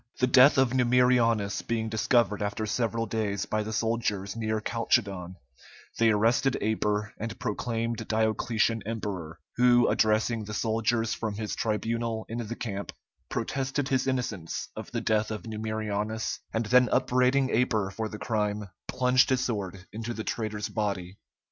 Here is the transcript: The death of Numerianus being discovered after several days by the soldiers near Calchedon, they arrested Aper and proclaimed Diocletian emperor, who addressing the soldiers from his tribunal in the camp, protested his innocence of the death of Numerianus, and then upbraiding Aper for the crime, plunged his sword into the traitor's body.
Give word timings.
The 0.19 0.25
death 0.25 0.57
of 0.57 0.71
Numerianus 0.73 1.61
being 1.61 1.87
discovered 1.87 2.41
after 2.41 2.65
several 2.65 3.05
days 3.05 3.45
by 3.45 3.61
the 3.61 3.71
soldiers 3.71 4.35
near 4.35 4.59
Calchedon, 4.59 5.35
they 5.99 6.09
arrested 6.09 6.57
Aper 6.59 7.13
and 7.19 7.37
proclaimed 7.39 8.07
Diocletian 8.07 8.81
emperor, 8.83 9.37
who 9.57 9.87
addressing 9.87 10.43
the 10.45 10.55
soldiers 10.55 11.13
from 11.13 11.35
his 11.35 11.55
tribunal 11.55 12.25
in 12.29 12.39
the 12.39 12.55
camp, 12.55 12.93
protested 13.29 13.89
his 13.89 14.07
innocence 14.07 14.69
of 14.75 14.89
the 14.89 15.01
death 15.01 15.29
of 15.29 15.43
Numerianus, 15.43 16.39
and 16.51 16.65
then 16.65 16.89
upbraiding 16.91 17.51
Aper 17.51 17.91
for 17.91 18.09
the 18.09 18.17
crime, 18.17 18.69
plunged 18.87 19.29
his 19.29 19.45
sword 19.45 19.85
into 19.93 20.15
the 20.15 20.23
traitor's 20.23 20.67
body. 20.69 21.19